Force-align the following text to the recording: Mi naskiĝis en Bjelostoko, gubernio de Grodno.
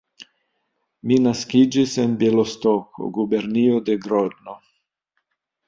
Mi 1.11 1.17
naskiĝis 1.25 1.93
en 2.05 2.17
Bjelostoko, 2.25 3.11
gubernio 3.21 3.85
de 3.91 4.01
Grodno. 4.09 4.59